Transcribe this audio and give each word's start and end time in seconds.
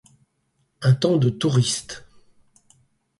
Un 0.81 0.95
temps 0.95 1.17
de 1.17 1.29
touristes. 1.29 2.03